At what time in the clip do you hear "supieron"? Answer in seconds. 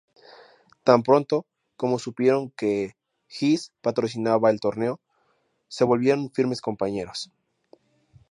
1.99-2.49